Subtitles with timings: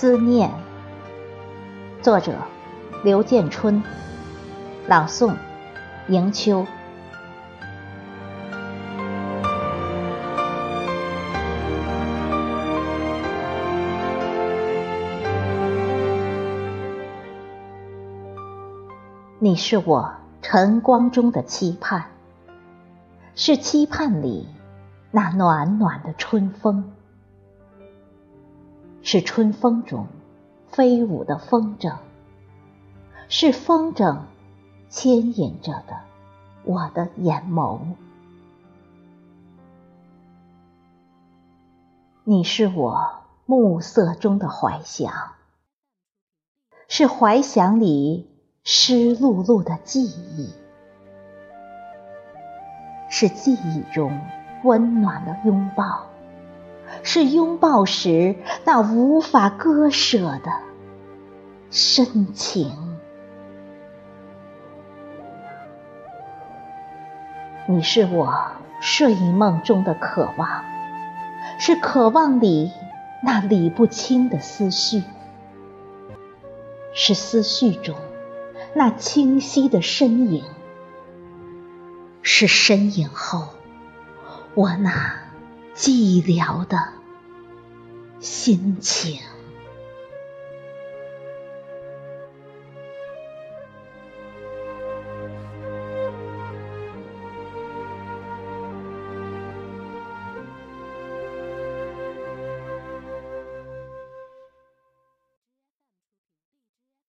[0.00, 0.50] 思念，
[2.00, 2.32] 作者
[3.04, 3.82] 刘建春，
[4.88, 5.34] 朗诵
[6.08, 6.64] 迎秋。
[19.38, 22.06] 你是我晨光中的期盼，
[23.34, 24.48] 是期盼里
[25.10, 26.90] 那暖暖的春风。
[29.12, 30.06] 是春风中
[30.68, 31.96] 飞舞的风筝，
[33.28, 34.20] 是风筝
[34.88, 35.98] 牵引着的
[36.62, 37.80] 我的眼眸。
[42.22, 45.12] 你是我暮色中的怀想，
[46.86, 48.30] 是怀想里
[48.62, 50.54] 湿漉漉的记忆，
[53.08, 54.20] 是记忆中
[54.62, 56.09] 温暖的拥抱。
[57.02, 60.52] 是拥抱时那无法割舍的
[61.70, 62.98] 深情。
[67.66, 70.64] 你是我睡梦中的渴望，
[71.58, 72.72] 是渴望里
[73.22, 75.02] 那理不清的思绪，
[76.92, 77.96] 是思绪中
[78.74, 80.44] 那清晰的身影，
[82.22, 83.48] 是身影后
[84.54, 85.29] 我那。
[85.74, 86.78] 寂寥的
[88.20, 89.20] 心情。